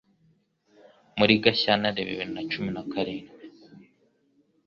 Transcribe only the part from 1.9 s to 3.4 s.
bibiri na cumi na karindwi